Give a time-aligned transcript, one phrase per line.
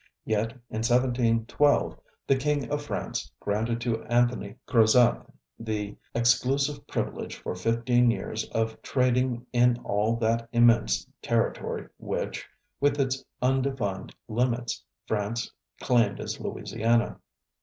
[0.25, 1.95] Yet, in 1712,
[2.25, 8.81] the King of France granted to Anthony Crozat the exclusive privilege for fifteen years of
[8.81, 12.47] trading in all that immense territory which,
[12.79, 17.19] with its undefined limits, France claimed as Louisiana.